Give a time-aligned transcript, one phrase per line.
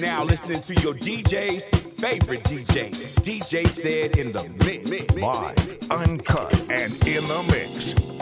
[0.00, 1.68] now listening to your DJ's
[2.00, 2.90] favorite DJ.
[3.20, 5.14] DJ said in the mix.
[5.16, 8.19] Live, uncut, and in the mix.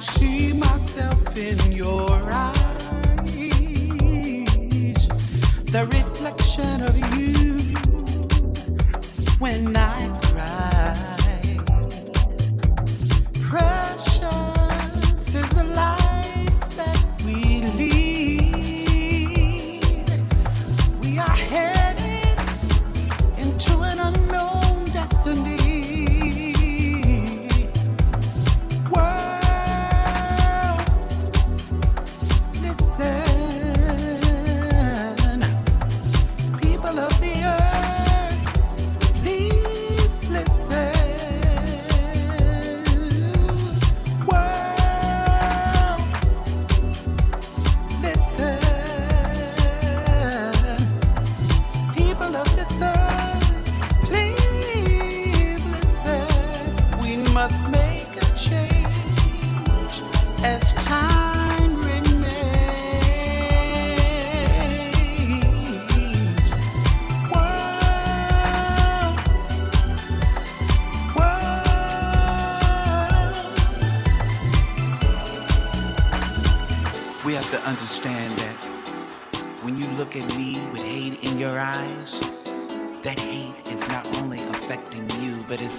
[0.00, 2.92] see myself in your eyes,
[5.66, 7.58] the reflection of you
[9.38, 10.09] when I.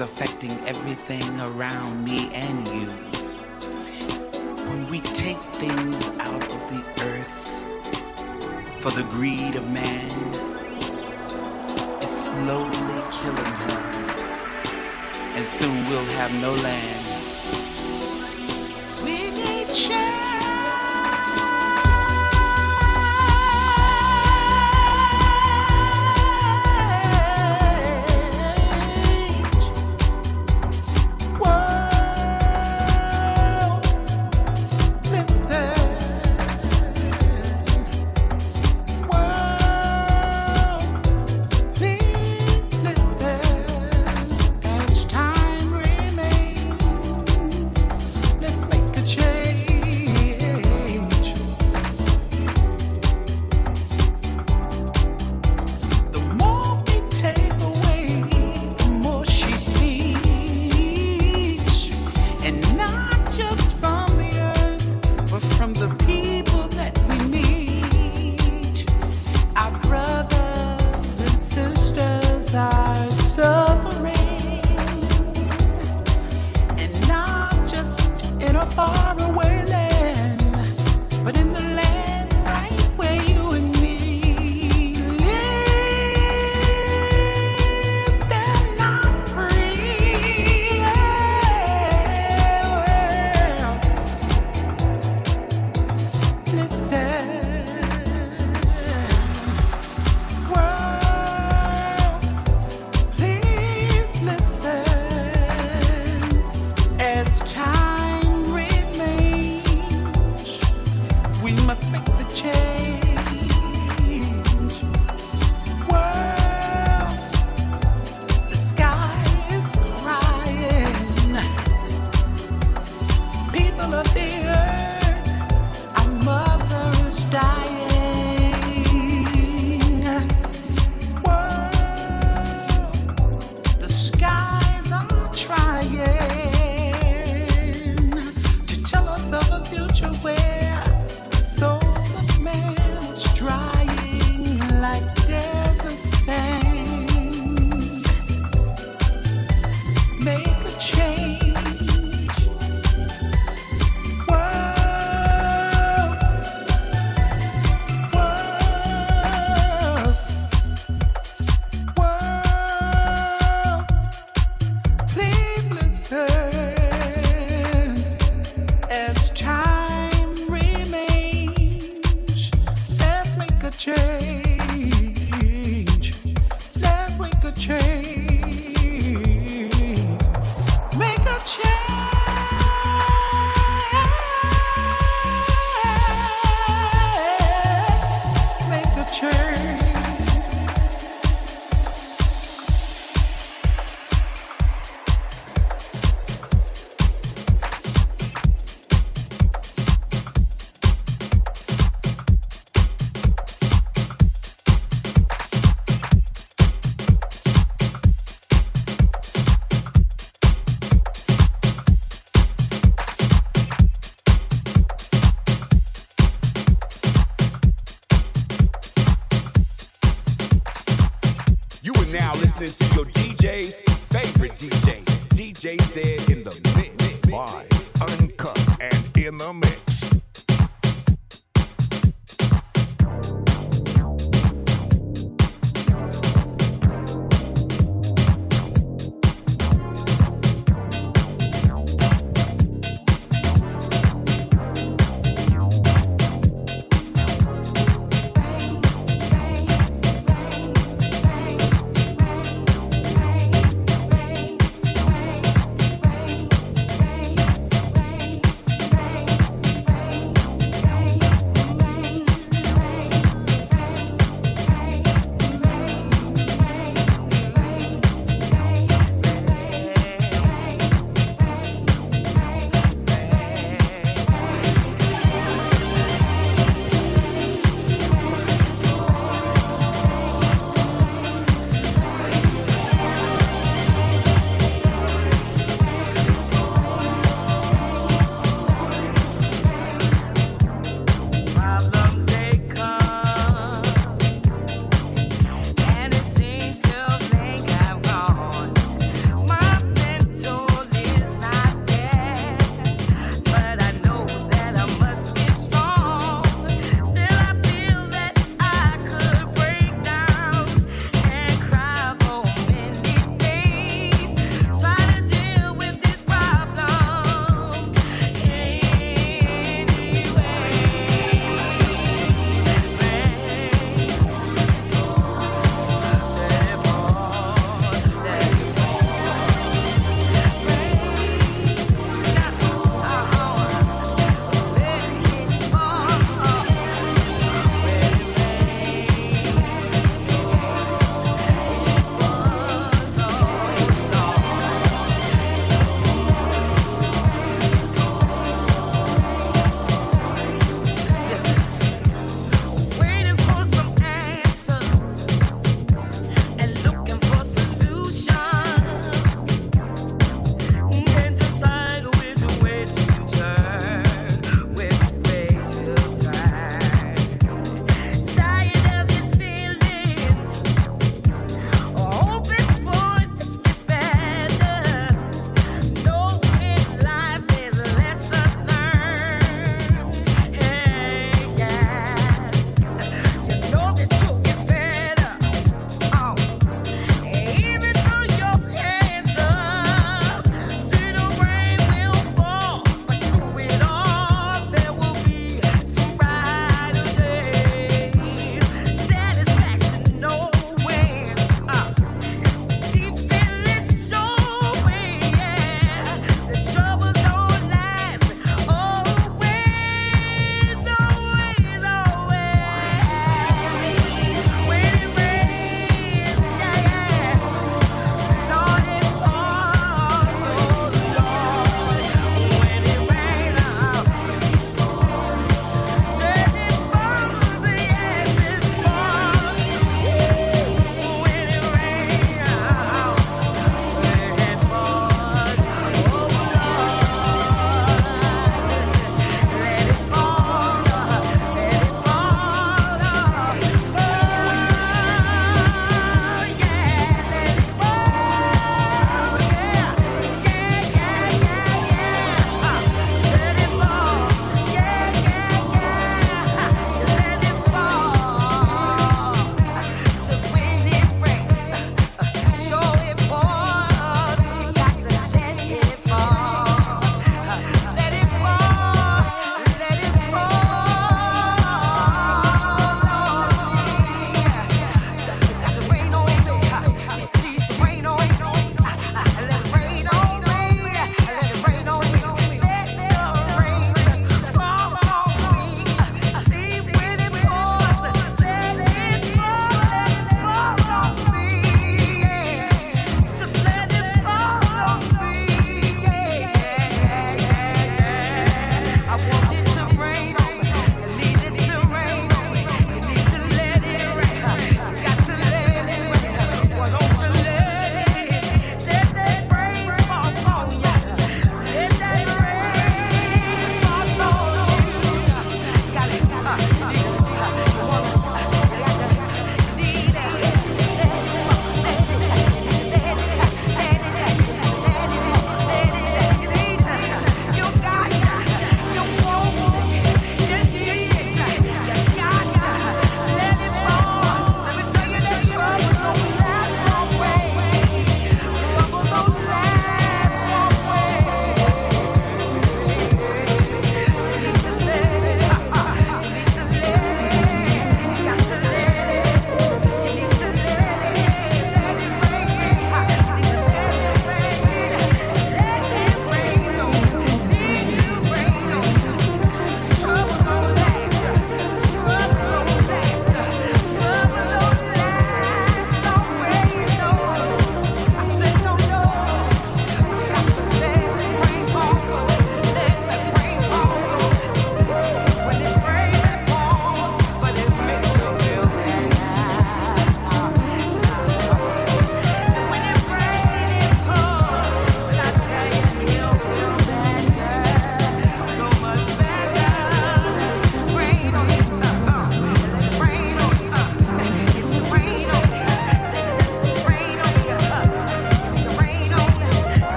[0.00, 2.86] affecting everything around me and you.
[4.68, 7.36] When we take things out of the earth
[8.80, 10.10] for the greed of man,
[12.00, 13.80] it's slowly killing her.
[15.36, 16.99] And soon we'll have no land.